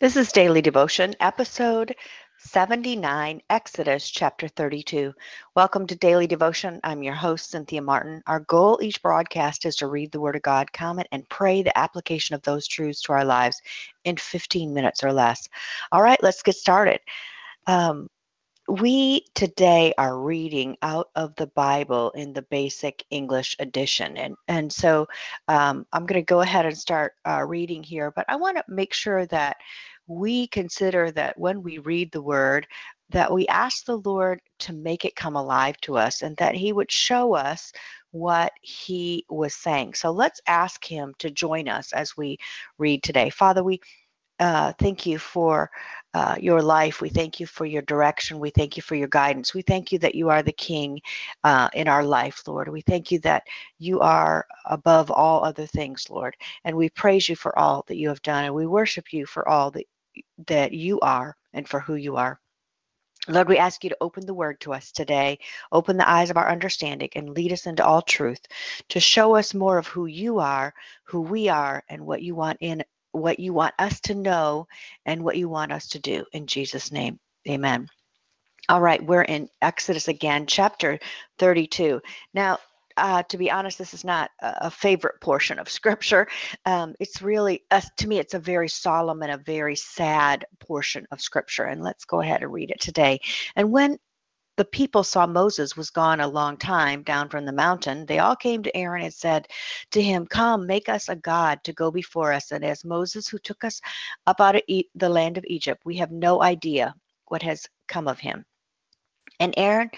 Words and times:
This 0.00 0.14
is 0.14 0.30
Daily 0.30 0.62
Devotion, 0.62 1.16
episode 1.18 1.96
79, 2.38 3.42
Exodus 3.50 4.08
chapter 4.08 4.46
32. 4.46 5.12
Welcome 5.56 5.88
to 5.88 5.96
Daily 5.96 6.28
Devotion. 6.28 6.78
I'm 6.84 7.02
your 7.02 7.16
host, 7.16 7.50
Cynthia 7.50 7.82
Martin. 7.82 8.22
Our 8.28 8.38
goal 8.38 8.78
each 8.80 9.02
broadcast 9.02 9.66
is 9.66 9.74
to 9.78 9.88
read 9.88 10.12
the 10.12 10.20
Word 10.20 10.36
of 10.36 10.42
God, 10.42 10.72
comment, 10.72 11.08
and 11.10 11.28
pray 11.28 11.64
the 11.64 11.76
application 11.76 12.36
of 12.36 12.42
those 12.42 12.68
truths 12.68 13.02
to 13.02 13.12
our 13.12 13.24
lives 13.24 13.60
in 14.04 14.16
15 14.16 14.72
minutes 14.72 15.02
or 15.02 15.12
less. 15.12 15.48
All 15.90 16.00
right, 16.00 16.22
let's 16.22 16.44
get 16.44 16.54
started. 16.54 17.00
Um, 17.66 18.08
we 18.68 19.24
today 19.34 19.94
are 19.96 20.18
reading 20.18 20.76
out 20.82 21.08
of 21.16 21.34
the 21.36 21.46
Bible 21.48 22.10
in 22.10 22.34
the 22.34 22.42
basic 22.42 23.02
English 23.10 23.56
edition. 23.58 24.16
And, 24.18 24.36
and 24.46 24.70
so 24.70 25.06
um, 25.48 25.86
I'm 25.92 26.04
going 26.04 26.20
to 26.20 26.24
go 26.24 26.42
ahead 26.42 26.66
and 26.66 26.76
start 26.76 27.14
uh, 27.26 27.44
reading 27.44 27.82
here, 27.82 28.12
but 28.14 28.26
I 28.28 28.36
want 28.36 28.58
to 28.58 28.64
make 28.68 28.92
sure 28.92 29.24
that 29.26 29.56
we 30.06 30.48
consider 30.48 31.10
that 31.12 31.38
when 31.38 31.62
we 31.62 31.78
read 31.78 32.12
the 32.12 32.22
word, 32.22 32.66
that 33.10 33.32
we 33.32 33.46
ask 33.46 33.86
the 33.86 33.98
Lord 33.98 34.40
to 34.60 34.74
make 34.74 35.06
it 35.06 35.16
come 35.16 35.36
alive 35.36 35.78
to 35.82 35.96
us 35.96 36.20
and 36.20 36.36
that 36.36 36.54
He 36.54 36.72
would 36.72 36.92
show 36.92 37.34
us 37.34 37.72
what 38.10 38.52
He 38.60 39.24
was 39.30 39.54
saying. 39.54 39.94
So 39.94 40.10
let's 40.10 40.42
ask 40.46 40.84
Him 40.84 41.14
to 41.20 41.30
join 41.30 41.68
us 41.68 41.92
as 41.94 42.18
we 42.18 42.36
read 42.76 43.02
today. 43.02 43.30
Father, 43.30 43.64
we 43.64 43.80
uh, 44.40 44.72
thank 44.78 45.06
you 45.06 45.18
for 45.18 45.70
uh, 46.14 46.36
your 46.40 46.62
life. 46.62 47.00
We 47.00 47.08
thank 47.08 47.38
you 47.38 47.46
for 47.46 47.66
your 47.66 47.82
direction. 47.82 48.38
We 48.38 48.50
thank 48.50 48.76
you 48.76 48.82
for 48.82 48.94
your 48.94 49.08
guidance. 49.08 49.54
We 49.54 49.62
thank 49.62 49.92
you 49.92 49.98
that 50.00 50.14
you 50.14 50.30
are 50.30 50.42
the 50.42 50.52
King 50.52 51.00
uh, 51.44 51.68
in 51.74 51.88
our 51.88 52.04
life, 52.04 52.42
Lord. 52.46 52.68
We 52.68 52.80
thank 52.80 53.10
you 53.10 53.18
that 53.20 53.44
you 53.78 54.00
are 54.00 54.46
above 54.64 55.10
all 55.10 55.44
other 55.44 55.66
things, 55.66 56.08
Lord. 56.08 56.36
And 56.64 56.76
we 56.76 56.88
praise 56.90 57.28
you 57.28 57.36
for 57.36 57.58
all 57.58 57.84
that 57.88 57.96
you 57.96 58.08
have 58.08 58.22
done. 58.22 58.44
And 58.44 58.54
we 58.54 58.66
worship 58.66 59.12
you 59.12 59.26
for 59.26 59.48
all 59.48 59.70
that, 59.72 59.84
that 60.46 60.72
you 60.72 60.98
are 61.00 61.36
and 61.52 61.68
for 61.68 61.80
who 61.80 61.94
you 61.94 62.16
are. 62.16 62.40
Lord, 63.28 63.48
we 63.48 63.58
ask 63.58 63.84
you 63.84 63.90
to 63.90 63.96
open 64.00 64.24
the 64.24 64.32
word 64.32 64.58
to 64.60 64.72
us 64.72 64.90
today, 64.90 65.38
open 65.70 65.98
the 65.98 66.08
eyes 66.08 66.30
of 66.30 66.38
our 66.38 66.50
understanding, 66.50 67.10
and 67.14 67.28
lead 67.28 67.52
us 67.52 67.66
into 67.66 67.84
all 67.84 68.00
truth 68.00 68.40
to 68.88 69.00
show 69.00 69.36
us 69.36 69.52
more 69.52 69.76
of 69.76 69.86
who 69.86 70.06
you 70.06 70.38
are, 70.38 70.72
who 71.04 71.20
we 71.20 71.48
are, 71.48 71.84
and 71.90 72.06
what 72.06 72.22
you 72.22 72.34
want 72.34 72.56
in 72.60 72.82
what 73.18 73.40
you 73.40 73.52
want 73.52 73.74
us 73.78 74.00
to 74.02 74.14
know 74.14 74.66
and 75.04 75.22
what 75.22 75.36
you 75.36 75.48
want 75.48 75.72
us 75.72 75.88
to 75.88 75.98
do. 75.98 76.24
In 76.32 76.46
Jesus' 76.46 76.92
name, 76.92 77.18
amen. 77.48 77.88
All 78.68 78.80
right, 78.80 79.04
we're 79.04 79.22
in 79.22 79.48
Exodus 79.62 80.08
again, 80.08 80.46
chapter 80.46 80.98
32. 81.38 82.00
Now, 82.34 82.58
uh, 82.98 83.22
to 83.22 83.38
be 83.38 83.50
honest, 83.50 83.78
this 83.78 83.94
is 83.94 84.04
not 84.04 84.30
a 84.40 84.70
favorite 84.70 85.20
portion 85.20 85.58
of 85.58 85.70
scripture. 85.70 86.26
Um, 86.66 86.94
it's 86.98 87.22
really, 87.22 87.62
uh, 87.70 87.80
to 87.98 88.08
me, 88.08 88.18
it's 88.18 88.34
a 88.34 88.40
very 88.40 88.68
solemn 88.68 89.22
and 89.22 89.32
a 89.32 89.38
very 89.38 89.76
sad 89.76 90.44
portion 90.58 91.06
of 91.12 91.20
scripture. 91.20 91.64
And 91.64 91.82
let's 91.82 92.04
go 92.04 92.20
ahead 92.20 92.42
and 92.42 92.52
read 92.52 92.70
it 92.70 92.80
today. 92.80 93.20
And 93.54 93.70
when 93.70 93.98
the 94.58 94.66
people 94.66 95.04
saw 95.04 95.26
Moses 95.26 95.76
was 95.76 95.90
gone 95.90 96.20
a 96.20 96.28
long 96.28 96.58
time 96.58 97.04
down 97.04 97.30
from 97.30 97.46
the 97.46 97.52
mountain, 97.52 98.06
they 98.06 98.18
all 98.18 98.36
came 98.36 98.62
to 98.64 98.76
Aaron 98.76 99.04
and 99.04 99.14
said 99.14 99.48
to 99.92 100.02
him, 100.02 100.26
Come, 100.26 100.66
make 100.66 100.90
us 100.90 101.08
a 101.08 101.16
God 101.16 101.64
to 101.64 101.72
go 101.72 101.90
before 101.92 102.32
us. 102.34 102.52
And 102.52 102.64
as 102.64 102.84
Moses, 102.84 103.28
who 103.28 103.38
took 103.38 103.64
us 103.64 103.80
up 104.26 104.42
out 104.42 104.56
of 104.56 104.62
e- 104.68 104.90
the 104.96 105.08
land 105.08 105.38
of 105.38 105.46
Egypt, 105.48 105.82
we 105.86 105.96
have 105.98 106.10
no 106.10 106.42
idea 106.42 106.94
what 107.28 107.42
has 107.42 107.66
come 107.88 108.08
of 108.08 108.18
him. 108.18 108.44
And 109.40 109.54
Aaron 109.56 109.90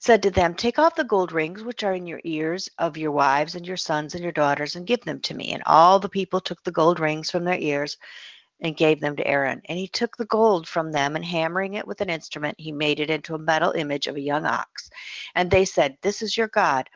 said 0.00 0.22
to 0.22 0.30
them, 0.30 0.54
Take 0.54 0.78
off 0.78 0.96
the 0.96 1.04
gold 1.04 1.32
rings 1.32 1.62
which 1.62 1.84
are 1.84 1.92
in 1.94 2.06
your 2.06 2.22
ears 2.24 2.70
of 2.78 2.96
your 2.96 3.12
wives 3.12 3.54
and 3.54 3.66
your 3.66 3.76
sons 3.76 4.14
and 4.14 4.22
your 4.22 4.32
daughters, 4.32 4.76
and 4.76 4.86
give 4.86 5.02
them 5.02 5.20
to 5.20 5.34
me. 5.34 5.52
And 5.52 5.62
all 5.66 6.00
the 6.00 6.08
people 6.08 6.40
took 6.40 6.62
the 6.64 6.72
gold 6.72 7.00
rings 7.00 7.30
from 7.30 7.44
their 7.44 7.58
ears 7.60 7.98
and 8.60 8.76
gave 8.76 9.00
them 9.00 9.16
to 9.16 9.26
Aaron. 9.26 9.60
And 9.66 9.78
he 9.78 9.88
took 9.88 10.16
the 10.16 10.24
gold 10.26 10.66
from 10.66 10.92
them, 10.92 11.16
and 11.16 11.24
hammering 11.24 11.74
it 11.74 11.86
with 11.86 12.00
an 12.00 12.10
instrument, 12.10 12.58
he 12.58 12.72
made 12.72 13.00
it 13.00 13.10
into 13.10 13.34
a 13.34 13.38
metal 13.38 13.72
image 13.72 14.06
of 14.06 14.16
a 14.16 14.20
young 14.20 14.46
ox. 14.46 14.90
And 15.34 15.50
they 15.50 15.64
said, 15.64 15.96
This 16.02 16.22
is 16.22 16.36
your 16.36 16.48
God, 16.48 16.88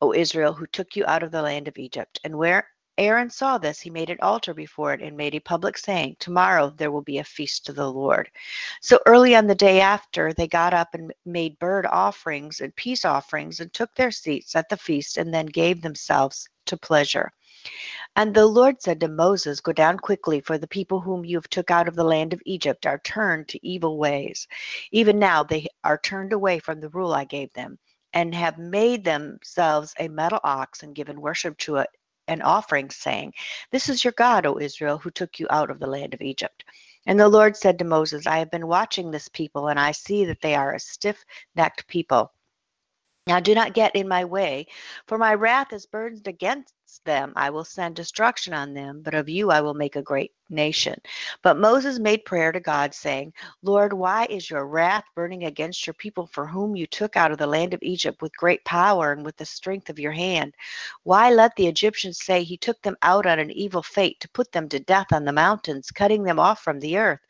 O 0.00 0.12
Israel, 0.12 0.52
who 0.52 0.66
took 0.66 0.96
you 0.96 1.04
out 1.06 1.22
of 1.22 1.30
the 1.30 1.42
land 1.42 1.68
of 1.68 1.78
Egypt. 1.78 2.20
And 2.24 2.36
where 2.36 2.68
Aaron 2.98 3.30
saw 3.30 3.58
this, 3.58 3.80
he 3.80 3.90
made 3.90 4.10
an 4.10 4.18
altar 4.20 4.52
before 4.52 4.92
it 4.92 5.00
and 5.00 5.16
made 5.16 5.36
a 5.36 5.40
public 5.40 5.78
saying, 5.78 6.16
Tomorrow 6.18 6.70
there 6.70 6.90
will 6.90 7.02
be 7.02 7.18
a 7.18 7.24
feast 7.24 7.64
to 7.66 7.72
the 7.72 7.90
Lord. 7.90 8.28
So 8.82 8.98
early 9.06 9.36
on 9.36 9.46
the 9.46 9.54
day 9.54 9.80
after, 9.80 10.32
they 10.32 10.48
got 10.48 10.74
up 10.74 10.88
and 10.94 11.12
made 11.24 11.58
burned 11.60 11.86
offerings 11.86 12.60
and 12.60 12.74
peace 12.74 13.04
offerings 13.04 13.60
and 13.60 13.72
took 13.72 13.94
their 13.94 14.10
seats 14.10 14.56
at 14.56 14.68
the 14.68 14.76
feast 14.76 15.16
and 15.16 15.32
then 15.32 15.46
gave 15.46 15.80
themselves 15.80 16.48
to 16.66 16.76
pleasure. 16.76 17.32
And 18.18 18.34
the 18.34 18.46
Lord 18.46 18.82
said 18.82 18.98
to 19.02 19.08
Moses, 19.08 19.60
Go 19.60 19.72
down 19.72 20.00
quickly, 20.00 20.40
for 20.40 20.58
the 20.58 20.66
people 20.66 20.98
whom 21.00 21.24
you 21.24 21.36
have 21.36 21.48
took 21.48 21.70
out 21.70 21.86
of 21.86 21.94
the 21.94 22.02
land 22.02 22.32
of 22.32 22.42
Egypt 22.44 22.84
are 22.84 22.98
turned 22.98 23.46
to 23.46 23.64
evil 23.64 23.96
ways. 23.96 24.48
Even 24.90 25.20
now 25.20 25.44
they 25.44 25.68
are 25.84 25.98
turned 25.98 26.32
away 26.32 26.58
from 26.58 26.80
the 26.80 26.88
rule 26.88 27.12
I 27.12 27.24
gave 27.26 27.52
them, 27.52 27.78
and 28.12 28.34
have 28.34 28.58
made 28.58 29.04
themselves 29.04 29.94
a 30.00 30.08
metal 30.08 30.40
ox 30.42 30.82
and 30.82 30.96
given 30.96 31.20
worship 31.20 31.56
to 31.58 31.76
it 31.76 31.90
and 32.26 32.42
offerings, 32.42 32.96
saying, 32.96 33.34
This 33.70 33.88
is 33.88 34.02
your 34.02 34.14
God, 34.14 34.46
O 34.46 34.58
Israel, 34.58 34.98
who 34.98 35.12
took 35.12 35.38
you 35.38 35.46
out 35.48 35.70
of 35.70 35.78
the 35.78 35.86
land 35.86 36.12
of 36.12 36.20
Egypt. 36.20 36.64
And 37.06 37.20
the 37.20 37.28
Lord 37.28 37.56
said 37.56 37.78
to 37.78 37.84
Moses, 37.84 38.26
I 38.26 38.40
have 38.40 38.50
been 38.50 38.66
watching 38.66 39.12
this 39.12 39.28
people, 39.28 39.68
and 39.68 39.78
I 39.78 39.92
see 39.92 40.24
that 40.24 40.40
they 40.40 40.56
are 40.56 40.74
a 40.74 40.80
stiff 40.80 41.24
necked 41.54 41.86
people. 41.86 42.32
Now 43.28 43.40
do 43.40 43.54
not 43.54 43.74
get 43.74 43.94
in 43.94 44.08
my 44.08 44.24
way, 44.24 44.68
for 45.06 45.18
my 45.18 45.34
wrath 45.34 45.74
is 45.74 45.84
burned 45.84 46.26
against 46.26 46.72
them. 47.04 47.34
I 47.36 47.50
will 47.50 47.62
send 47.66 47.94
destruction 47.94 48.54
on 48.54 48.72
them, 48.72 49.02
but 49.02 49.12
of 49.12 49.28
you 49.28 49.50
I 49.50 49.60
will 49.60 49.74
make 49.74 49.96
a 49.96 50.02
great 50.02 50.32
nation. 50.48 50.98
But 51.42 51.58
Moses 51.58 51.98
made 51.98 52.24
prayer 52.24 52.52
to 52.52 52.60
God, 52.60 52.94
saying, 52.94 53.34
Lord, 53.62 53.92
why 53.92 54.24
is 54.30 54.48
your 54.48 54.66
wrath 54.66 55.04
burning 55.14 55.44
against 55.44 55.86
your 55.86 55.92
people 55.92 56.26
for 56.26 56.46
whom 56.46 56.74
you 56.74 56.86
took 56.86 57.18
out 57.18 57.30
of 57.30 57.36
the 57.36 57.46
land 57.46 57.74
of 57.74 57.82
Egypt 57.82 58.22
with 58.22 58.34
great 58.34 58.64
power 58.64 59.12
and 59.12 59.26
with 59.26 59.36
the 59.36 59.44
strength 59.44 59.90
of 59.90 59.98
your 59.98 60.12
hand? 60.12 60.54
Why 61.02 61.30
let 61.30 61.54
the 61.56 61.66
Egyptians 61.66 62.24
say 62.24 62.42
he 62.42 62.56
took 62.56 62.80
them 62.80 62.96
out 63.02 63.26
on 63.26 63.38
an 63.38 63.50
evil 63.50 63.82
fate 63.82 64.20
to 64.20 64.30
put 64.30 64.52
them 64.52 64.70
to 64.70 64.80
death 64.80 65.12
on 65.12 65.26
the 65.26 65.32
mountains, 65.34 65.90
cutting 65.90 66.22
them 66.22 66.38
off 66.38 66.60
from 66.62 66.80
the 66.80 66.96
earth? 66.96 67.20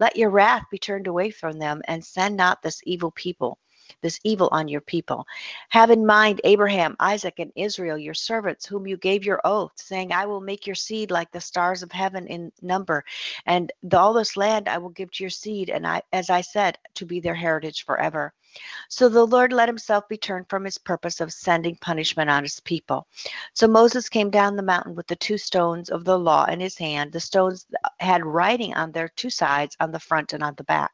Let 0.00 0.16
your 0.16 0.30
wrath 0.30 0.64
be 0.70 0.78
turned 0.78 1.08
away 1.08 1.28
from 1.28 1.58
them, 1.58 1.82
and 1.88 2.02
send 2.02 2.38
not 2.38 2.62
this 2.62 2.80
evil 2.86 3.10
people 3.10 3.58
this 4.00 4.18
evil 4.24 4.48
on 4.52 4.68
your 4.68 4.80
people. 4.80 5.26
Have 5.68 5.90
in 5.90 6.06
mind 6.06 6.40
Abraham, 6.44 6.96
Isaac, 7.00 7.38
and 7.38 7.52
Israel, 7.56 7.98
your 7.98 8.14
servants, 8.14 8.66
whom 8.66 8.86
you 8.86 8.96
gave 8.96 9.24
your 9.24 9.40
oath, 9.44 9.72
saying, 9.76 10.12
I 10.12 10.26
will 10.26 10.40
make 10.40 10.66
your 10.66 10.74
seed 10.74 11.10
like 11.10 11.30
the 11.30 11.40
stars 11.40 11.82
of 11.82 11.92
heaven 11.92 12.26
in 12.26 12.52
number, 12.62 13.04
and 13.46 13.72
the, 13.82 13.98
all 13.98 14.12
this 14.12 14.36
land 14.36 14.68
I 14.68 14.78
will 14.78 14.90
give 14.90 15.10
to 15.12 15.24
your 15.24 15.30
seed, 15.30 15.68
and 15.68 15.86
I, 15.86 16.02
as 16.12 16.30
I 16.30 16.40
said, 16.40 16.78
to 16.94 17.06
be 17.06 17.20
their 17.20 17.34
heritage 17.34 17.84
forever. 17.84 18.32
So 18.88 19.08
the 19.08 19.26
Lord 19.26 19.52
let 19.52 19.68
himself 19.68 20.08
be 20.08 20.18
turned 20.18 20.48
from 20.48 20.64
his 20.64 20.76
purpose 20.76 21.20
of 21.20 21.32
sending 21.32 21.76
punishment 21.76 22.28
on 22.28 22.42
his 22.42 22.60
people. 22.60 23.06
So 23.54 23.66
Moses 23.66 24.08
came 24.08 24.30
down 24.30 24.56
the 24.56 24.62
mountain 24.62 24.94
with 24.94 25.06
the 25.06 25.16
two 25.16 25.38
stones 25.38 25.88
of 25.88 26.04
the 26.04 26.18
law 26.18 26.44
in 26.44 26.60
his 26.60 26.76
hand. 26.76 27.12
The 27.12 27.20
stones 27.20 27.66
had 27.98 28.24
writing 28.24 28.74
on 28.74 28.92
their 28.92 29.08
two 29.08 29.30
sides, 29.30 29.76
on 29.80 29.90
the 29.92 30.00
front 30.00 30.34
and 30.34 30.42
on 30.42 30.54
the 30.56 30.64
back. 30.64 30.92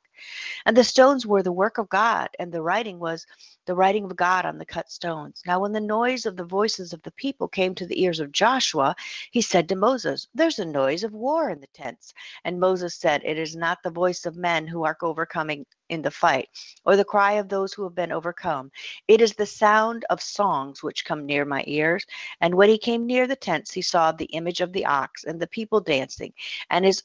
And 0.67 0.77
the 0.77 0.85
stones 0.85 1.27
were 1.27 1.43
the 1.43 1.53
work 1.53 1.79
of 1.79 1.89
God, 1.89 2.29
and 2.39 2.53
the 2.53 2.63
writing 2.63 2.99
was 2.99 3.27
the 3.67 3.75
writing 3.75 4.05
of 4.05 4.17
God 4.17 4.47
on 4.47 4.59
the 4.59 4.65
cut 4.65 4.91
stones. 4.91 5.43
Now, 5.47 5.61
when 5.61 5.73
the 5.73 5.81
noise 5.81 6.27
of 6.27 6.37
the 6.37 6.45
voices 6.45 6.93
of 6.93 7.03
the 7.03 7.11
people 7.13 7.49
came 7.49 7.75
to 7.75 7.87
the 7.87 8.03
ears 8.03 8.21
of 8.21 8.33
Joshua, 8.33 8.97
he 9.31 9.43
said 9.43 9.69
to 9.69 9.77
Moses, 9.77 10.27
There's 10.35 10.59
a 10.59 10.65
noise 10.65 11.05
of 11.05 11.13
war 11.13 11.51
in 11.51 11.61
the 11.61 11.67
tents. 11.69 12.15
And 12.45 12.59
Moses 12.59 12.95
said, 12.95 13.23
It 13.25 13.39
is 13.39 13.57
not 13.57 13.79
the 13.83 13.91
voice 13.91 14.27
of 14.27 14.37
men 14.37 14.67
who 14.67 14.85
are 14.85 14.97
overcoming 15.03 15.67
in 15.89 16.03
the 16.03 16.11
fight, 16.11 16.49
or 16.85 16.97
the 16.97 17.05
cry 17.05 17.33
of 17.35 17.49
those 17.49 17.73
who 17.73 17.85
have 17.85 17.95
been 17.95 18.13
overcome. 18.13 18.71
It 19.07 19.21
is 19.21 19.35
the 19.35 19.47
sound 19.47 20.05
of 20.11 20.21
songs 20.21 20.83
which 20.83 21.05
come 21.05 21.27
near 21.27 21.45
my 21.45 21.65
ears. 21.67 22.05
And 22.41 22.55
when 22.55 22.69
he 22.69 22.79
came 22.79 23.07
near 23.07 23.27
the 23.27 23.37
tents, 23.37 23.73
he 23.73 23.83
saw 23.83 24.13
the 24.13 24.27
image 24.27 24.61
of 24.61 24.73
the 24.73 24.87
ox 24.87 25.25
and 25.25 25.41
the 25.41 25.47
people 25.47 25.81
dancing, 25.81 26.33
and 26.71 26.85
his 26.85 27.03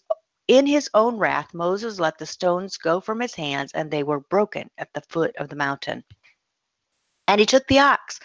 in 0.53 0.67
his 0.67 0.89
own 0.93 1.17
wrath, 1.17 1.53
Moses 1.53 1.99
let 1.99 2.17
the 2.19 2.27
stones 2.27 2.77
go 2.77 3.01
from 3.01 3.19
his 3.19 3.33
hands, 3.33 3.71
and 3.73 3.89
they 3.89 4.03
were 4.03 4.19
broken 4.19 4.69
at 4.77 4.93
the 4.93 5.01
foot 5.09 5.35
of 5.37 5.49
the 5.49 5.55
mountain. 5.55 6.03
And 7.27 7.39
he 7.39 7.45
took 7.47 7.65
the 7.67 7.79
ox, 7.79 8.19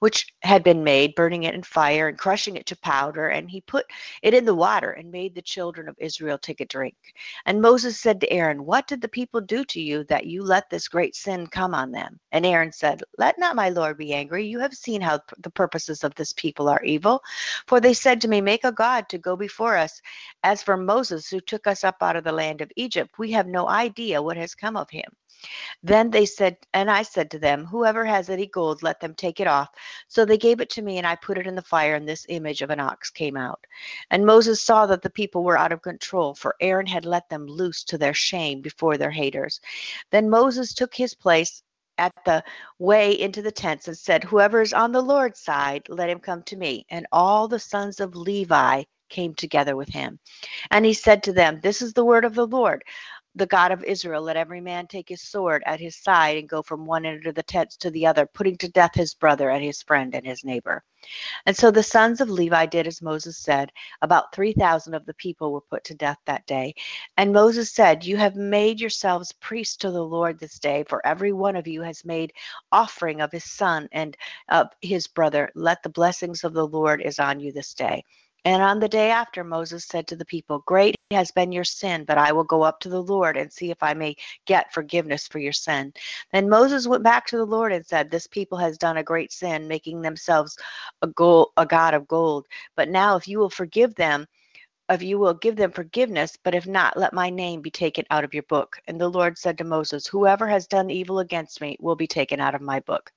which 0.00 0.32
had 0.42 0.62
been 0.62 0.84
made, 0.84 1.14
burning 1.14 1.44
it 1.44 1.54
in 1.54 1.62
fire 1.62 2.08
and 2.08 2.18
crushing 2.18 2.56
it 2.56 2.66
to 2.66 2.76
powder, 2.76 3.28
and 3.28 3.50
he 3.50 3.60
put 3.60 3.86
it 4.22 4.34
in 4.34 4.44
the 4.44 4.54
water 4.54 4.92
and 4.92 5.10
made 5.10 5.34
the 5.34 5.42
children 5.42 5.88
of 5.88 5.96
Israel 5.98 6.38
take 6.38 6.60
a 6.60 6.66
drink. 6.66 6.96
And 7.46 7.60
Moses 7.60 8.00
said 8.00 8.20
to 8.20 8.32
Aaron, 8.32 8.64
What 8.64 8.86
did 8.86 9.00
the 9.00 9.08
people 9.08 9.40
do 9.40 9.64
to 9.66 9.80
you 9.80 10.04
that 10.04 10.26
you 10.26 10.42
let 10.42 10.70
this 10.70 10.88
great 10.88 11.16
sin 11.16 11.46
come 11.46 11.74
on 11.74 11.90
them? 11.92 12.20
And 12.32 12.46
Aaron 12.46 12.72
said, 12.72 13.02
Let 13.18 13.38
not 13.38 13.56
my 13.56 13.70
Lord 13.70 13.98
be 13.98 14.14
angry. 14.14 14.46
You 14.46 14.60
have 14.60 14.74
seen 14.74 15.00
how 15.00 15.20
the 15.38 15.50
purposes 15.50 16.04
of 16.04 16.14
this 16.14 16.32
people 16.32 16.68
are 16.68 16.82
evil. 16.84 17.22
For 17.66 17.80
they 17.80 17.94
said 17.94 18.20
to 18.22 18.28
me, 18.28 18.40
Make 18.40 18.64
a 18.64 18.72
God 18.72 19.08
to 19.10 19.18
go 19.18 19.36
before 19.36 19.76
us. 19.76 20.00
As 20.42 20.62
for 20.62 20.76
Moses, 20.76 21.28
who 21.28 21.40
took 21.40 21.66
us 21.66 21.84
up 21.84 21.96
out 22.02 22.16
of 22.16 22.24
the 22.24 22.32
land 22.32 22.60
of 22.60 22.70
Egypt, 22.76 23.18
we 23.18 23.32
have 23.32 23.46
no 23.46 23.68
idea 23.68 24.22
what 24.22 24.36
has 24.36 24.54
come 24.54 24.76
of 24.76 24.90
him. 24.90 25.10
Then 25.82 26.10
they 26.10 26.26
said, 26.26 26.56
and 26.72 26.90
I 26.90 27.02
said 27.02 27.30
to 27.30 27.38
them, 27.38 27.66
Whoever 27.66 28.04
has 28.04 28.30
any 28.30 28.46
gold, 28.46 28.82
let 28.82 29.00
them 29.00 29.14
take 29.14 29.40
it 29.40 29.46
off. 29.46 29.68
So 30.08 30.24
they 30.24 30.38
gave 30.38 30.60
it 30.60 30.70
to 30.70 30.82
me, 30.82 30.98
and 30.98 31.06
I 31.06 31.16
put 31.16 31.38
it 31.38 31.46
in 31.46 31.54
the 31.54 31.62
fire, 31.62 31.94
and 31.94 32.08
this 32.08 32.26
image 32.28 32.62
of 32.62 32.70
an 32.70 32.80
ox 32.80 33.10
came 33.10 33.36
out. 33.36 33.64
And 34.10 34.24
Moses 34.24 34.62
saw 34.62 34.86
that 34.86 35.02
the 35.02 35.10
people 35.10 35.44
were 35.44 35.58
out 35.58 35.72
of 35.72 35.82
control, 35.82 36.34
for 36.34 36.56
Aaron 36.60 36.86
had 36.86 37.04
let 37.04 37.28
them 37.28 37.46
loose 37.46 37.84
to 37.84 37.98
their 37.98 38.14
shame 38.14 38.60
before 38.60 38.96
their 38.96 39.10
haters. 39.10 39.60
Then 40.10 40.30
Moses 40.30 40.74
took 40.74 40.94
his 40.94 41.14
place 41.14 41.62
at 41.98 42.12
the 42.24 42.42
way 42.78 43.18
into 43.18 43.42
the 43.42 43.52
tents 43.52 43.88
and 43.88 43.96
said, 43.96 44.24
Whoever 44.24 44.60
is 44.60 44.72
on 44.72 44.92
the 44.92 45.02
Lord's 45.02 45.40
side, 45.40 45.86
let 45.88 46.10
him 46.10 46.18
come 46.18 46.42
to 46.44 46.56
me. 46.56 46.86
And 46.90 47.06
all 47.12 47.46
the 47.46 47.58
sons 47.58 48.00
of 48.00 48.16
Levi 48.16 48.84
came 49.10 49.34
together 49.34 49.76
with 49.76 49.88
him. 49.88 50.18
And 50.70 50.84
he 50.84 50.92
said 50.92 51.22
to 51.24 51.32
them, 51.32 51.60
This 51.60 51.82
is 51.82 51.92
the 51.92 52.04
word 52.04 52.24
of 52.24 52.34
the 52.34 52.46
Lord 52.46 52.82
the 53.34 53.46
God 53.46 53.72
of 53.72 53.84
Israel, 53.84 54.22
let 54.22 54.36
every 54.36 54.60
man 54.60 54.86
take 54.86 55.08
his 55.08 55.22
sword 55.22 55.62
at 55.66 55.80
his 55.80 55.96
side 55.96 56.38
and 56.38 56.48
go 56.48 56.62
from 56.62 56.86
one 56.86 57.04
end 57.06 57.26
of 57.26 57.34
the 57.34 57.42
tents 57.42 57.76
to 57.78 57.90
the 57.90 58.06
other, 58.06 58.26
putting 58.26 58.56
to 58.58 58.68
death 58.68 58.94
his 58.94 59.14
brother 59.14 59.50
and 59.50 59.64
his 59.64 59.82
friend 59.82 60.14
and 60.14 60.26
his 60.26 60.44
neighbor. 60.44 60.82
And 61.46 61.56
so 61.56 61.70
the 61.70 61.82
sons 61.82 62.20
of 62.20 62.30
Levi 62.30 62.66
did 62.66 62.86
as 62.86 63.02
Moses 63.02 63.36
said. 63.38 63.70
About 64.02 64.34
3,000 64.34 64.94
of 64.94 65.04
the 65.04 65.14
people 65.14 65.52
were 65.52 65.60
put 65.60 65.84
to 65.84 65.94
death 65.94 66.18
that 66.26 66.46
day. 66.46 66.74
And 67.16 67.32
Moses 67.32 67.72
said, 67.72 68.04
You 68.04 68.16
have 68.16 68.36
made 68.36 68.80
yourselves 68.80 69.32
priests 69.32 69.76
to 69.78 69.90
the 69.90 70.04
Lord 70.04 70.38
this 70.38 70.58
day, 70.58 70.84
for 70.88 71.06
every 71.06 71.32
one 71.32 71.56
of 71.56 71.66
you 71.66 71.82
has 71.82 72.04
made 72.04 72.32
offering 72.72 73.20
of 73.20 73.32
his 73.32 73.44
son 73.44 73.88
and 73.92 74.16
of 74.48 74.68
his 74.80 75.06
brother. 75.06 75.50
Let 75.54 75.82
the 75.82 75.88
blessings 75.90 76.44
of 76.44 76.54
the 76.54 76.66
Lord 76.66 77.02
is 77.02 77.18
on 77.18 77.40
you 77.40 77.52
this 77.52 77.74
day. 77.74 78.04
And 78.46 78.62
on 78.62 78.78
the 78.78 78.88
day 78.88 79.10
after, 79.10 79.42
Moses 79.42 79.86
said 79.86 80.06
to 80.08 80.16
the 80.16 80.24
people, 80.24 80.60
Great 80.66 80.96
has 81.10 81.30
been 81.30 81.52
your 81.52 81.64
sin, 81.64 82.04
but 82.04 82.18
I 82.18 82.32
will 82.32 82.44
go 82.44 82.62
up 82.62 82.80
to 82.80 82.90
the 82.90 83.02
Lord 83.02 83.38
and 83.38 83.50
see 83.52 83.70
if 83.70 83.82
I 83.82 83.94
may 83.94 84.16
get 84.46 84.72
forgiveness 84.72 85.26
for 85.26 85.38
your 85.38 85.52
sin. 85.52 85.94
Then 86.32 86.50
Moses 86.50 86.86
went 86.86 87.02
back 87.02 87.26
to 87.28 87.38
the 87.38 87.46
Lord 87.46 87.72
and 87.72 87.86
said, 87.86 88.10
This 88.10 88.26
people 88.26 88.58
has 88.58 88.76
done 88.76 88.98
a 88.98 89.02
great 89.02 89.32
sin, 89.32 89.66
making 89.68 90.02
themselves 90.02 90.58
a, 91.02 91.06
gold, 91.06 91.52
a 91.56 91.64
God 91.64 91.94
of 91.94 92.06
gold. 92.06 92.46
But 92.76 92.90
now, 92.90 93.16
if 93.16 93.28
you 93.28 93.38
will 93.38 93.50
forgive 93.50 93.94
them, 93.94 94.26
if 94.90 95.02
you 95.02 95.18
will 95.18 95.34
give 95.34 95.56
them 95.56 95.72
forgiveness, 95.72 96.36
but 96.42 96.54
if 96.54 96.66
not, 96.66 96.98
let 96.98 97.14
my 97.14 97.30
name 97.30 97.62
be 97.62 97.70
taken 97.70 98.04
out 98.10 98.24
of 98.24 98.34
your 98.34 98.42
book. 98.44 98.76
And 98.86 99.00
the 99.00 99.08
Lord 99.08 99.38
said 99.38 99.56
to 99.58 99.64
Moses, 99.64 100.06
Whoever 100.06 100.46
has 100.46 100.66
done 100.66 100.90
evil 100.90 101.20
against 101.20 101.62
me 101.62 101.78
will 101.80 101.96
be 101.96 102.06
taken 102.06 102.40
out 102.40 102.54
of 102.54 102.60
my 102.60 102.80
book. 102.80 103.10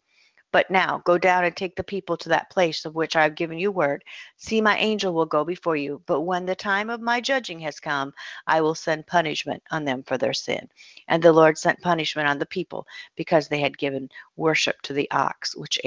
But 0.57 0.71
now 0.71 1.03
go 1.05 1.19
down 1.19 1.45
and 1.45 1.55
take 1.55 1.75
the 1.75 1.83
people 1.83 2.17
to 2.17 2.29
that 2.29 2.49
place 2.49 2.83
of 2.83 2.95
which 2.95 3.15
I 3.15 3.21
have 3.21 3.35
given 3.35 3.59
you 3.59 3.71
word. 3.71 4.03
See, 4.37 4.59
my 4.59 4.75
angel 4.79 5.13
will 5.13 5.27
go 5.27 5.45
before 5.45 5.75
you. 5.75 6.01
But 6.07 6.21
when 6.21 6.47
the 6.47 6.55
time 6.55 6.89
of 6.89 6.99
my 6.99 7.21
judging 7.21 7.59
has 7.59 7.79
come, 7.79 8.11
I 8.47 8.61
will 8.61 8.73
send 8.73 9.05
punishment 9.05 9.61
on 9.69 9.85
them 9.85 10.01
for 10.01 10.17
their 10.17 10.33
sin. 10.33 10.67
And 11.07 11.21
the 11.21 11.31
Lord 11.31 11.59
sent 11.59 11.79
punishment 11.81 12.27
on 12.27 12.39
the 12.39 12.47
people 12.47 12.87
because 13.15 13.47
they 13.47 13.59
had 13.59 13.77
given 13.77 14.09
worship 14.35 14.81
to 14.81 14.93
the 14.93 15.07
ox 15.11 15.55
which 15.55 15.79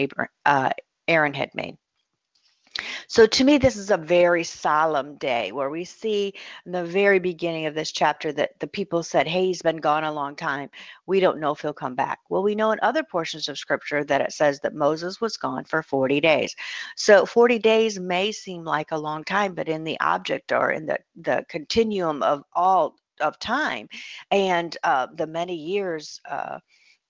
uh, 0.47 0.71
Aaron 1.09 1.35
had 1.35 1.53
made. 1.53 1.77
So 3.07 3.27
to 3.27 3.45
me, 3.45 3.59
this 3.59 3.77
is 3.77 3.91
a 3.91 3.97
very 3.97 4.45
solemn 4.45 5.17
day 5.17 5.53
where 5.53 5.71
we 5.71 5.85
see 5.85 6.35
in 6.67 6.73
the 6.73 6.85
very 6.85 7.19
beginning 7.19 7.67
of 7.67 7.75
this 7.75 7.93
chapter 7.93 8.33
that 8.33 8.59
the 8.61 8.67
people 8.67 9.03
said, 9.03 9.27
Hey, 9.27 9.47
he's 9.47 9.63
been 9.63 9.79
gone 9.79 10.05
a 10.05 10.13
long 10.13 10.37
time. 10.37 10.71
We 11.07 11.21
don't 11.21 11.41
know 11.41 11.53
if 11.53 11.61
he'll 11.61 11.73
come 11.73 11.95
back. 11.95 12.21
Well, 12.29 12.43
we 12.43 12.55
know 12.55 12.73
in 12.73 12.79
other 12.83 13.03
portions 13.03 13.49
of 13.49 13.59
scripture 13.59 14.05
that 14.05 14.21
it 14.21 14.33
says 14.33 14.61
that 14.61 14.75
Moses 14.75 15.21
was 15.21 15.37
gone 15.37 15.65
for 15.65 15.83
40 15.83 16.21
days. 16.21 16.55
So 16.97 17.27
40 17.27 17.59
days 17.59 17.99
may 17.99 18.33
seem 18.33 18.65
like 18.65 18.93
a 18.93 18.99
long 18.99 19.25
time, 19.25 19.55
but 19.55 19.69
in 19.69 19.85
the 19.85 19.99
object 20.01 20.53
or 20.53 20.73
in 20.73 20.87
the, 20.87 20.99
the 21.17 21.45
continuum 21.49 22.23
of 22.23 22.43
all 22.53 22.97
of 23.21 23.39
time 23.39 23.89
and 24.31 24.77
uh, 24.83 25.07
the 25.15 25.27
many 25.27 25.55
years 25.55 26.21
uh, 26.29 26.59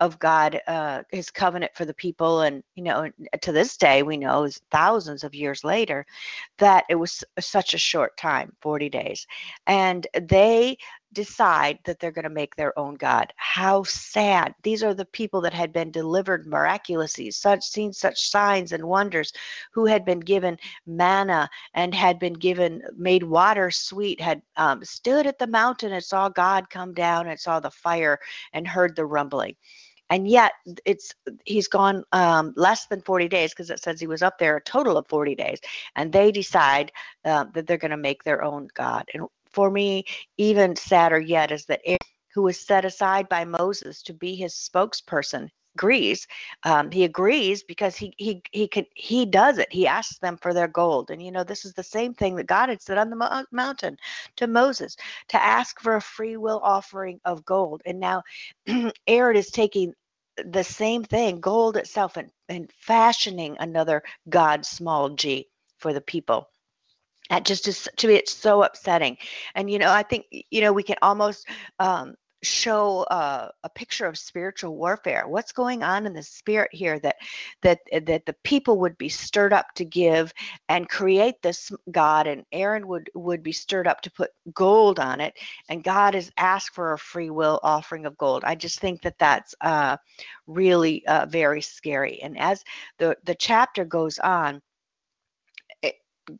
of 0.00 0.18
God, 0.18 0.60
uh, 0.66 1.02
his 1.10 1.30
covenant 1.30 1.72
for 1.74 1.84
the 1.84 1.94
people. 1.94 2.40
And, 2.40 2.62
you 2.74 2.82
know, 2.82 3.10
to 3.42 3.52
this 3.52 3.76
day, 3.76 4.02
we 4.02 4.16
know 4.16 4.44
is 4.44 4.60
thousands 4.70 5.24
of 5.24 5.34
years 5.34 5.62
later 5.62 6.06
that 6.58 6.84
it 6.88 6.94
was 6.94 7.22
such 7.38 7.74
a 7.74 7.78
short 7.78 8.16
time 8.16 8.52
40 8.60 8.88
days. 8.88 9.26
And 9.66 10.06
they 10.14 10.78
decide 11.12 11.78
that 11.84 11.98
they're 11.98 12.12
going 12.12 12.22
to 12.22 12.30
make 12.30 12.54
their 12.54 12.78
own 12.78 12.94
God. 12.94 13.32
How 13.36 13.82
sad. 13.82 14.54
These 14.62 14.82
are 14.82 14.94
the 14.94 15.04
people 15.06 15.40
that 15.40 15.52
had 15.52 15.72
been 15.72 15.90
delivered 15.90 16.46
miraculously, 16.46 17.30
such 17.32 17.64
seen 17.64 17.92
such 17.92 18.30
signs 18.30 18.72
and 18.72 18.84
wonders, 18.84 19.32
who 19.72 19.86
had 19.86 20.04
been 20.04 20.20
given 20.20 20.56
manna 20.86 21.50
and 21.74 21.94
had 21.94 22.18
been 22.18 22.34
given 22.34 22.82
made 22.96 23.24
water 23.24 23.70
sweet, 23.70 24.20
had 24.20 24.40
um, 24.56 24.84
stood 24.84 25.26
at 25.26 25.38
the 25.38 25.46
mountain 25.46 25.92
and 25.92 26.04
saw 26.04 26.28
God 26.28 26.70
come 26.70 26.94
down 26.94 27.26
and 27.26 27.38
saw 27.38 27.58
the 27.60 27.70
fire 27.70 28.18
and 28.52 28.66
heard 28.66 28.94
the 28.94 29.04
rumbling 29.04 29.56
and 30.10 30.28
yet 30.28 30.52
it's 30.84 31.14
he's 31.44 31.68
gone 31.68 32.04
um, 32.12 32.52
less 32.56 32.86
than 32.86 33.00
40 33.00 33.28
days 33.28 33.50
because 33.50 33.70
it 33.70 33.80
says 33.80 34.00
he 34.00 34.08
was 34.08 34.22
up 34.22 34.38
there 34.38 34.56
a 34.56 34.62
total 34.62 34.98
of 34.98 35.06
40 35.08 35.36
days. 35.36 35.60
And 35.96 36.12
they 36.12 36.32
decide 36.32 36.92
uh, 37.24 37.44
that 37.54 37.66
they're 37.66 37.78
going 37.78 37.92
to 37.92 37.96
make 37.96 38.24
their 38.24 38.42
own 38.42 38.68
god. 38.74 39.04
And 39.14 39.26
for 39.46 39.70
me 39.70 40.04
even 40.36 40.76
sadder 40.76 41.20
yet 41.20 41.52
is 41.52 41.64
that 41.66 41.80
Aaron, 41.84 41.98
who 42.34 42.42
was 42.42 42.60
set 42.60 42.84
aside 42.84 43.28
by 43.28 43.44
moses 43.44 44.02
to 44.02 44.12
be 44.12 44.34
his 44.36 44.54
spokesperson 44.54 45.48
agrees. 45.76 46.26
Um, 46.64 46.90
he 46.90 47.04
agrees 47.04 47.62
because 47.62 47.96
he 47.96 48.12
he 48.16 48.42
he 48.52 48.66
could 48.68 48.86
he 48.94 49.24
does 49.24 49.58
it. 49.58 49.72
He 49.72 49.86
asks 49.86 50.18
them 50.18 50.36
for 50.36 50.52
their 50.52 50.68
gold. 50.68 51.10
And 51.10 51.22
you 51.22 51.30
know 51.30 51.44
this 51.44 51.64
is 51.64 51.72
the 51.74 51.82
same 51.82 52.12
thing 52.14 52.36
that 52.36 52.46
god 52.46 52.68
had 52.68 52.82
said 52.82 52.98
on 52.98 53.10
the 53.10 53.16
mo- 53.16 53.44
mountain 53.52 53.96
to 54.36 54.46
moses 54.46 54.96
to 55.28 55.42
ask 55.42 55.80
for 55.80 55.96
a 55.96 56.00
free 56.00 56.36
will 56.36 56.60
offering 56.62 57.20
of 57.24 57.44
gold. 57.44 57.82
And 57.86 58.00
now 58.00 58.22
aaron 59.06 59.36
is 59.36 59.50
taking 59.50 59.94
the 60.48 60.64
same 60.64 61.04
thing, 61.04 61.40
gold 61.40 61.76
itself, 61.76 62.16
and, 62.16 62.30
and 62.48 62.70
fashioning 62.78 63.56
another 63.58 64.02
God 64.28 64.64
small 64.66 65.10
g 65.10 65.48
for 65.78 65.92
the 65.92 66.00
people. 66.00 66.48
That 67.30 67.44
just 67.44 67.68
is 67.68 67.88
to 67.98 68.08
me, 68.08 68.14
it's 68.14 68.32
so 68.32 68.62
upsetting. 68.62 69.18
And 69.54 69.70
you 69.70 69.78
know, 69.78 69.90
I 69.90 70.02
think 70.02 70.26
you 70.30 70.60
know 70.60 70.72
we 70.72 70.82
can 70.82 70.96
almost 71.02 71.46
um, 71.78 72.14
show 72.42 73.02
uh, 73.04 73.48
a 73.64 73.68
picture 73.68 74.06
of 74.06 74.18
spiritual 74.18 74.76
warfare 74.76 75.26
what's 75.26 75.52
going 75.52 75.82
on 75.82 76.06
in 76.06 76.12
the 76.12 76.22
spirit 76.22 76.70
here 76.72 76.98
that 76.98 77.16
that 77.62 77.78
that 78.04 78.26
the 78.26 78.36
people 78.44 78.78
would 78.78 78.96
be 78.98 79.08
stirred 79.08 79.52
up 79.52 79.66
to 79.74 79.84
give 79.84 80.32
and 80.68 80.88
create 80.88 81.40
this 81.42 81.70
god 81.90 82.26
and 82.26 82.44
aaron 82.52 82.86
would 82.86 83.10
would 83.14 83.42
be 83.42 83.52
stirred 83.52 83.86
up 83.86 84.00
to 84.00 84.10
put 84.10 84.30
gold 84.54 84.98
on 84.98 85.20
it 85.20 85.34
and 85.68 85.84
god 85.84 86.14
has 86.14 86.30
asked 86.36 86.74
for 86.74 86.92
a 86.92 86.98
free 86.98 87.30
will 87.30 87.60
offering 87.62 88.06
of 88.06 88.16
gold. 88.18 88.44
I 88.44 88.54
just 88.54 88.80
think 88.80 89.02
that 89.02 89.18
that's 89.18 89.54
uh, 89.60 89.96
really 90.46 91.06
uh, 91.06 91.26
very 91.26 91.62
scary. 91.62 92.20
And 92.22 92.38
as 92.38 92.62
the 92.98 93.16
the 93.24 93.34
chapter 93.34 93.84
goes 93.84 94.18
on 94.18 94.60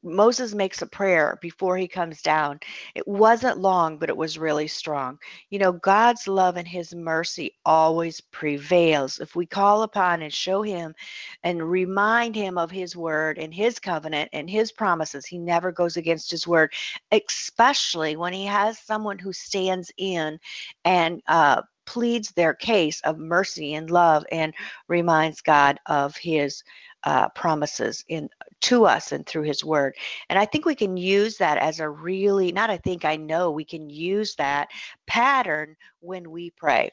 Moses 0.03 0.55
makes 0.55 0.83
a 0.83 0.87
prayer 0.87 1.39
before 1.41 1.77
he 1.77 1.89
comes 1.89 2.23
down. 2.23 2.61
It 2.95 3.07
wasn't 3.07 3.59
long, 3.59 3.99
but 3.99 4.09
it 4.09 4.17
was 4.17 4.39
really 4.39 4.69
strong. 4.69 5.19
You 5.51 5.59
know, 5.59 5.73
God's 5.73 6.29
love 6.29 6.57
and 6.57 6.67
his 6.67 6.95
mercy 6.95 7.57
always 7.65 8.21
prevails. 8.21 9.19
If 9.19 9.37
we 9.37 9.47
call 9.47 9.83
upon 9.83 10.23
and 10.23 10.33
show 10.33 10.63
him 10.63 10.95
and 11.43 11.71
remind 11.71 12.35
him 12.35 12.59
of 12.59 12.71
his 12.71 12.97
word 12.97 13.39
and 13.39 13.53
his 13.53 13.79
covenant 13.79 14.31
and 14.33 14.49
his 14.49 14.73
promises, 14.73 15.27
he 15.27 15.39
never 15.39 15.73
goes 15.73 15.97
against 15.97 16.31
his 16.31 16.47
word, 16.47 16.73
especially 17.13 18.17
when 18.17 18.33
he 18.33 18.47
has 18.47 18.79
someone 18.79 19.19
who 19.19 19.33
stands 19.33 19.91
in 19.97 20.39
and 20.85 21.23
uh, 21.29 21.63
pleads 21.87 22.31
their 22.31 22.55
case 22.55 23.01
of 23.03 23.19
mercy 23.19 23.75
and 23.75 23.91
love 23.91 24.25
and 24.31 24.55
reminds 24.87 25.41
God 25.41 25.81
of 25.87 26.17
his 26.17 26.63
uh, 27.05 27.29
promises 27.31 28.05
in 28.09 28.29
to 28.61 28.85
us 28.85 29.13
and 29.13 29.27
through 29.27 29.43
his 29.43 29.65
word. 29.65 29.95
And 30.29 30.39
i 30.39 30.45
think 30.45 30.65
we 30.65 30.75
can 30.75 30.97
use 30.97 31.37
that 31.39 31.59
as 31.59 31.81
a 31.81 31.89
really 31.89 32.53
not 32.53 32.71
i 32.71 32.77
think 32.77 33.05
i 33.05 33.17
know 33.17 33.51
we 33.51 33.65
can 33.65 33.89
use 33.91 34.35
that 34.37 34.69
pattern 35.07 35.77
when 36.01 36.31
we 36.31 36.51
pray. 36.51 36.91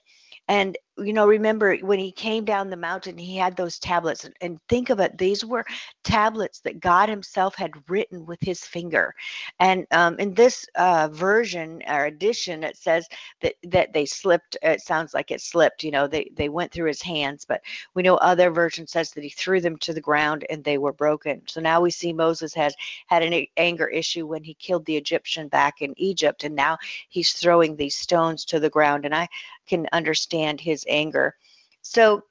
And 0.47 0.77
you 0.99 1.13
know, 1.13 1.27
remember 1.27 1.75
when 1.77 1.99
he 1.99 2.11
came 2.11 2.43
down 2.43 2.69
the 2.69 2.77
mountain, 2.77 3.17
he 3.17 3.37
had 3.37 3.55
those 3.55 3.79
tablets. 3.79 4.27
And 4.41 4.59
think 4.67 4.89
of 4.89 4.99
it, 4.99 5.17
these 5.17 5.45
were 5.45 5.65
tablets 6.03 6.59
that 6.61 6.79
God 6.79 7.09
himself 7.09 7.55
had 7.55 7.71
written 7.87 8.25
with 8.25 8.39
his 8.41 8.61
finger. 8.61 9.13
And 9.59 9.85
um, 9.91 10.17
in 10.19 10.33
this 10.33 10.65
uh, 10.75 11.09
version 11.11 11.83
or 11.87 12.05
edition, 12.05 12.63
it 12.63 12.77
says 12.77 13.07
that, 13.41 13.53
that 13.63 13.93
they 13.93 14.05
slipped. 14.05 14.57
It 14.61 14.81
sounds 14.81 15.13
like 15.13 15.31
it 15.31 15.41
slipped, 15.41 15.83
you 15.83 15.91
know, 15.91 16.07
they, 16.07 16.31
they 16.35 16.49
went 16.49 16.71
through 16.71 16.87
his 16.87 17.01
hands. 17.01 17.45
But 17.47 17.61
we 17.93 18.03
know 18.03 18.15
other 18.15 18.49
version 18.49 18.87
says 18.87 19.11
that 19.11 19.23
he 19.23 19.29
threw 19.29 19.61
them 19.61 19.77
to 19.77 19.93
the 19.93 20.01
ground 20.01 20.45
and 20.49 20.63
they 20.63 20.77
were 20.77 20.93
broken. 20.93 21.41
So 21.47 21.61
now 21.61 21.81
we 21.81 21.91
see 21.91 22.13
Moses 22.13 22.53
has 22.55 22.75
had 23.07 23.23
an 23.23 23.45
anger 23.57 23.87
issue 23.87 24.25
when 24.25 24.43
he 24.43 24.55
killed 24.55 24.85
the 24.85 24.97
Egyptian 24.97 25.47
back 25.47 25.81
in 25.81 25.93
Egypt. 25.97 26.43
And 26.43 26.55
now 26.55 26.77
he's 27.09 27.33
throwing 27.33 27.75
these 27.75 27.95
stones 27.95 28.45
to 28.45 28.59
the 28.59 28.69
ground. 28.69 29.05
And 29.05 29.13
I 29.13 29.27
can 29.67 29.87
understand 29.91 30.61
his 30.61 30.85
anger. 30.87 31.35
So, 31.81 32.21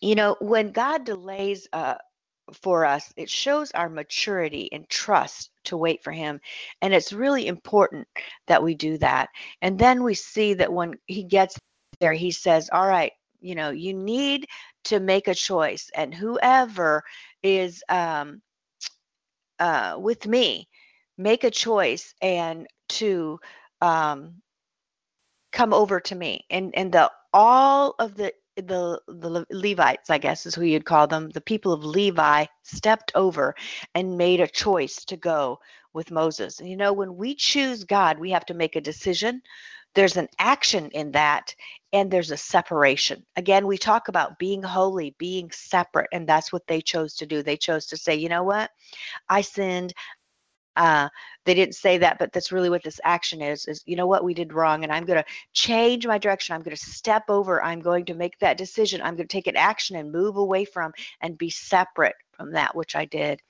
you 0.00 0.14
know, 0.14 0.36
when 0.40 0.72
God 0.72 1.04
delays 1.04 1.68
uh, 1.72 1.96
for 2.62 2.84
us, 2.84 3.12
it 3.16 3.30
shows 3.30 3.70
our 3.72 3.88
maturity 3.88 4.70
and 4.72 4.88
trust 4.88 5.50
to 5.64 5.76
wait 5.76 6.02
for 6.02 6.12
Him. 6.12 6.40
And 6.82 6.94
it's 6.94 7.12
really 7.12 7.46
important 7.46 8.06
that 8.46 8.62
we 8.62 8.74
do 8.74 8.98
that. 8.98 9.28
And 9.62 9.78
then 9.78 10.02
we 10.02 10.14
see 10.14 10.54
that 10.54 10.72
when 10.72 10.94
He 11.06 11.24
gets 11.24 11.58
there 12.00 12.12
he 12.12 12.30
says, 12.30 12.68
All 12.72 12.86
right, 12.86 13.12
you 13.40 13.54
know, 13.54 13.70
you 13.70 13.94
need 13.94 14.46
to 14.84 15.00
make 15.00 15.28
a 15.28 15.34
choice, 15.34 15.90
and 15.94 16.14
whoever 16.14 17.02
is 17.42 17.82
um, 17.88 18.42
uh, 19.58 19.96
with 19.98 20.26
me, 20.26 20.68
make 21.18 21.44
a 21.44 21.50
choice 21.50 22.14
and 22.20 22.66
to 22.88 23.38
um, 23.80 24.42
come 25.56 25.72
over 25.72 25.98
to 25.98 26.14
me. 26.14 26.44
And 26.50 26.70
and 26.76 26.92
the 26.92 27.10
all 27.32 27.94
of 27.98 28.14
the 28.14 28.32
the 28.56 29.00
the 29.08 29.46
Levites, 29.50 30.10
I 30.10 30.18
guess 30.18 30.44
is 30.44 30.54
who 30.54 30.64
you'd 30.64 30.84
call 30.84 31.06
them, 31.06 31.30
the 31.30 31.40
people 31.40 31.72
of 31.72 31.84
Levi 31.84 32.44
stepped 32.62 33.10
over 33.14 33.54
and 33.94 34.18
made 34.18 34.40
a 34.40 34.46
choice 34.46 35.04
to 35.06 35.16
go 35.16 35.58
with 35.94 36.10
Moses. 36.10 36.60
And 36.60 36.68
you 36.68 36.76
know, 36.76 36.92
when 36.92 37.16
we 37.16 37.34
choose 37.34 37.84
God, 37.84 38.18
we 38.18 38.30
have 38.30 38.44
to 38.46 38.54
make 38.54 38.76
a 38.76 38.82
decision. 38.82 39.40
There's 39.94 40.18
an 40.18 40.28
action 40.38 40.90
in 40.90 41.12
that, 41.12 41.54
and 41.94 42.10
there's 42.10 42.30
a 42.30 42.36
separation. 42.36 43.24
Again, 43.36 43.66
we 43.66 43.78
talk 43.78 44.08
about 44.08 44.38
being 44.38 44.62
holy, 44.62 45.14
being 45.16 45.50
separate, 45.50 46.08
and 46.12 46.28
that's 46.28 46.52
what 46.52 46.66
they 46.66 46.82
chose 46.82 47.14
to 47.16 47.26
do. 47.26 47.42
They 47.42 47.56
chose 47.56 47.86
to 47.86 47.96
say, 47.96 48.14
you 48.14 48.28
know 48.28 48.44
what? 48.44 48.70
I 49.30 49.40
sinned. 49.40 49.94
Uh, 50.76 51.08
they 51.44 51.54
didn't 51.54 51.74
say 51.74 51.98
that, 51.98 52.18
but 52.18 52.32
that's 52.32 52.52
really 52.52 52.70
what 52.70 52.82
this 52.82 53.00
action 53.04 53.40
is. 53.40 53.66
Is 53.66 53.82
you 53.86 53.96
know 53.96 54.06
what 54.06 54.24
we 54.24 54.34
did 54.34 54.52
wrong, 54.52 54.82
and 54.82 54.92
I'm 54.92 55.04
going 55.04 55.18
to 55.18 55.28
change 55.52 56.06
my 56.06 56.18
direction. 56.18 56.54
I'm 56.54 56.62
going 56.62 56.76
to 56.76 56.82
step 56.84 57.24
over. 57.28 57.62
I'm 57.62 57.80
going 57.80 58.04
to 58.06 58.14
make 58.14 58.38
that 58.38 58.58
decision. 58.58 59.00
I'm 59.00 59.16
going 59.16 59.28
to 59.28 59.32
take 59.32 59.46
an 59.46 59.56
action 59.56 59.96
and 59.96 60.12
move 60.12 60.36
away 60.36 60.64
from 60.64 60.92
and 61.20 61.38
be 61.38 61.50
separate 61.50 62.14
from 62.32 62.52
that 62.52 62.74
which 62.76 62.94
I 62.94 63.06
did. 63.06 63.40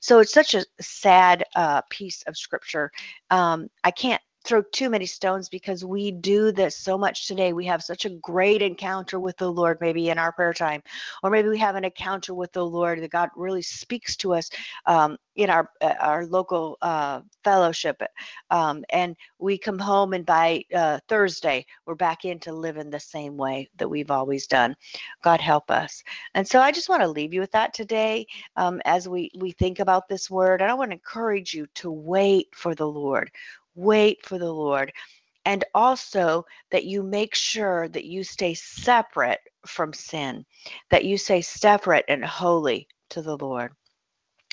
So 0.00 0.20
it's 0.20 0.32
such 0.32 0.54
a 0.54 0.64
sad 0.80 1.44
uh, 1.54 1.82
piece 1.90 2.22
of 2.22 2.36
scripture. 2.36 2.90
Um, 3.30 3.68
I 3.84 3.90
can't 3.90 4.22
throw 4.44 4.62
too 4.62 4.88
many 4.88 5.06
stones 5.06 5.48
because 5.48 5.84
we 5.84 6.10
do 6.10 6.50
this 6.52 6.76
so 6.76 6.96
much 6.96 7.26
today. 7.26 7.52
We 7.52 7.66
have 7.66 7.82
such 7.82 8.04
a 8.04 8.10
great 8.10 8.62
encounter 8.62 9.20
with 9.20 9.36
the 9.36 9.50
Lord, 9.50 9.78
maybe 9.80 10.08
in 10.10 10.18
our 10.18 10.32
prayer 10.32 10.54
time, 10.54 10.82
or 11.22 11.30
maybe 11.30 11.48
we 11.48 11.58
have 11.58 11.76
an 11.76 11.84
encounter 11.84 12.34
with 12.34 12.52
the 12.52 12.64
Lord 12.64 13.02
that 13.02 13.10
God 13.10 13.28
really 13.36 13.62
speaks 13.62 14.16
to 14.16 14.34
us 14.34 14.50
um, 14.86 15.16
in 15.36 15.50
our 15.50 15.70
uh, 15.80 15.94
our 16.00 16.26
local 16.26 16.78
uh, 16.82 17.20
fellowship, 17.44 18.02
um, 18.50 18.84
and 18.90 19.16
we 19.38 19.58
come 19.58 19.78
home 19.78 20.12
and 20.12 20.26
by 20.26 20.62
uh, 20.74 20.98
Thursday 21.08 21.64
we're 21.86 21.94
back 21.94 22.24
into 22.24 22.52
living 22.52 22.90
the 22.90 23.00
same 23.00 23.36
way 23.36 23.68
that 23.76 23.88
we've 23.88 24.10
always 24.10 24.46
done. 24.46 24.74
God 25.22 25.40
help 25.40 25.70
us. 25.70 26.02
And 26.34 26.46
so 26.46 26.60
I 26.60 26.72
just 26.72 26.88
want 26.88 27.02
to 27.02 27.08
leave 27.08 27.32
you 27.34 27.40
with 27.40 27.52
that 27.52 27.74
today 27.74 28.26
um, 28.56 28.80
as 28.84 29.08
we 29.08 29.30
we 29.38 29.52
think 29.52 29.80
about 29.80 30.08
this 30.08 30.30
word, 30.30 30.62
and 30.62 30.70
I 30.70 30.74
want 30.74 30.90
to 30.90 30.96
encourage 30.96 31.54
you 31.54 31.66
to 31.76 31.90
wait 31.90 32.48
for 32.54 32.74
the 32.74 32.88
Lord 32.88 33.30
wait 33.74 34.24
for 34.24 34.38
the 34.38 34.52
Lord. 34.52 34.92
And 35.44 35.64
also 35.74 36.44
that 36.70 36.84
you 36.84 37.02
make 37.02 37.34
sure 37.34 37.88
that 37.88 38.04
you 38.04 38.24
stay 38.24 38.54
separate 38.54 39.40
from 39.66 39.92
sin, 39.92 40.44
that 40.90 41.04
you 41.04 41.16
stay 41.16 41.40
separate 41.40 42.04
and 42.08 42.24
holy 42.24 42.88
to 43.10 43.22
the 43.22 43.36
Lord. 43.36 43.72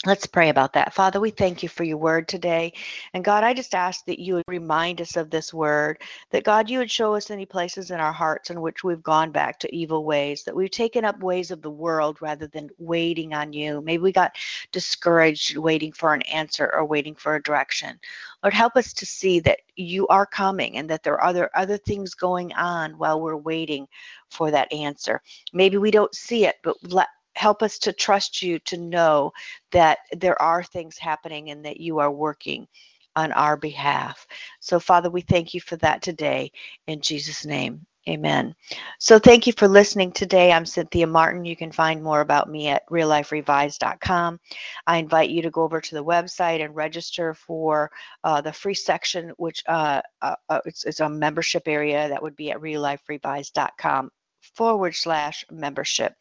Let's 0.06 0.28
pray 0.28 0.50
about 0.50 0.74
that. 0.74 0.94
Father, 0.94 1.20
we 1.20 1.32
thank 1.32 1.64
you 1.64 1.70
for 1.70 1.84
your 1.84 1.98
word 1.98 2.28
today. 2.28 2.72
And 3.16 3.26
God, 3.26 3.44
I 3.44 3.56
just 3.56 3.74
ask 3.74 4.06
that 4.06 4.20
you 4.20 4.36
would 4.36 4.44
remind 4.48 5.02
us 5.02 5.18
of 5.18 5.32
this 5.32 5.52
word, 5.52 6.04
that 6.30 6.44
God, 6.44 6.70
you 6.70 6.78
would 6.78 6.92
show 6.92 7.16
us 7.16 7.32
any 7.32 7.48
places 7.48 7.90
in 7.90 8.00
our 8.00 8.12
hearts 8.12 8.52
in 8.52 8.62
which 8.62 8.84
we've 8.84 9.02
gone 9.02 9.32
back 9.32 9.60
to 9.60 9.76
evil 9.76 10.06
ways, 10.06 10.44
that 10.44 10.56
we've 10.56 10.70
taken 10.70 11.04
up 11.04 11.20
ways 11.24 11.50
of 11.50 11.64
the 11.64 11.72
world 11.72 12.22
rather 12.22 12.46
than 12.46 12.70
waiting 12.78 13.34
on 13.34 13.54
you. 13.54 13.82
Maybe 13.82 14.04
we 14.04 14.12
got 14.12 14.36
discouraged 14.72 15.58
waiting 15.58 15.92
for 15.92 16.14
an 16.14 16.22
answer 16.22 16.72
or 16.76 16.86
waiting 16.86 17.16
for 17.16 17.34
a 17.34 17.42
direction. 17.42 18.00
Lord, 18.44 18.54
help 18.54 18.76
us 18.76 18.94
to 18.94 19.06
see 19.06 19.40
that 19.42 19.62
you 19.76 20.08
are 20.10 20.28
coming 20.28 20.78
and 20.78 20.88
that 20.92 21.02
there 21.02 21.16
are 21.16 21.24
other, 21.24 21.50
other 21.56 21.78
things 21.78 22.14
going 22.14 22.54
on 22.54 22.92
while 23.00 23.20
we're 23.20 23.36
waiting 23.36 23.88
for 24.30 24.52
that 24.52 24.72
answer. 24.72 25.24
Maybe 25.54 25.78
we 25.78 25.90
don't 25.90 26.14
see 26.14 26.46
it, 26.46 26.58
but 26.62 26.78
let 26.84 27.08
help 27.38 27.62
us 27.62 27.78
to 27.80 27.94
trust 27.94 28.42
you 28.42 28.60
to 28.60 28.78
know 28.78 29.32
that 29.72 30.00
there 30.12 30.42
are 30.42 30.64
things 30.64 30.98
happening 30.98 31.52
and 31.52 31.64
that 31.64 31.80
you 31.80 32.00
are 32.00 32.12
working 32.12 32.68
on 33.16 33.32
our 33.32 33.58
behalf. 33.58 34.28
So, 34.60 34.80
Father, 34.80 35.10
we 35.10 35.22
thank 35.22 35.54
you 35.54 35.62
for 35.62 35.76
that 35.78 36.02
today 36.02 36.52
in 36.88 37.02
Jesus' 37.02 37.46
name. 37.46 37.86
Amen. 38.08 38.56
So, 39.00 39.20
thank 39.20 39.48
you 39.48 39.54
for 39.54 39.68
listening 39.68 40.14
today. 40.14 40.52
I'm 40.52 40.66
Cynthia 40.66 41.06
Martin. 41.06 41.44
You 41.44 41.58
can 41.58 41.72
find 41.72 42.02
more 42.02 42.22
about 42.22 42.50
me 42.50 42.70
at 42.70 42.88
realliferevised.com. 42.90 44.40
I 44.86 44.98
invite 44.98 45.30
you 45.30 45.42
to 45.42 45.52
go 45.52 45.64
over 45.64 45.82
to 45.82 45.96
the 45.96 46.06
website 46.06 46.64
and 46.64 46.76
register 46.76 47.34
for 47.34 47.92
uh, 48.24 48.40
the 48.40 48.54
free 48.54 48.76
section, 48.76 49.34
which 49.38 49.62
uh, 49.68 50.02
uh, 50.22 50.36
uh 50.48 50.62
it's, 50.66 51.00
a 51.02 51.10
membership 51.10 51.64
area 51.68 52.08
that 52.08 52.24
would 52.24 52.36
be 52.36 52.52
at 52.52 52.60
realliferevised.com 52.60 54.12
forward 54.56 54.96
slash 54.96 55.46
membership. 55.52 56.16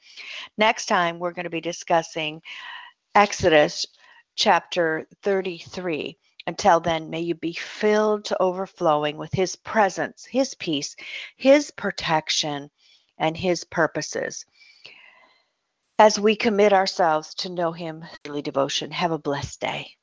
Next 0.59 0.87
time, 0.87 1.19
we're 1.19 1.33
going 1.33 1.45
to 1.45 1.51
be 1.51 1.61
discussing 1.61 2.43
Exodus 3.15 3.87
chapter 4.35 5.07
33. 5.23 6.19
Until 6.47 6.81
then, 6.81 7.11
may 7.11 7.21
you 7.21 7.35
be 7.35 7.55
filled 7.55 8.27
to 8.27 8.41
overflowing 8.41 9.17
with 9.17 9.33
His 9.33 9.57
presence, 9.57 10.25
His 10.25 10.55
peace, 10.55 10.95
His 11.37 11.71
protection, 11.71 12.71
and 13.19 13.37
His 13.37 13.65
purposes. 13.65 14.45
As 15.99 16.21
we 16.21 16.37
commit 16.37 16.73
ourselves 16.73 17.35
to 17.37 17.49
know 17.49 17.73
Him 17.73 18.05
daily 18.23 18.43
devotion, 18.43 18.91
have 18.91 19.13
a 19.13 19.19
blessed 19.19 19.61
day. 19.61 19.96